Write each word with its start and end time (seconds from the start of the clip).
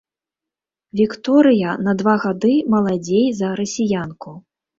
Вікторыя 1.01 1.69
на 1.89 1.95
два 1.99 2.15
гады 2.25 2.55
маладзей 2.75 3.29
за 3.43 3.53
расіянку. 3.61 4.37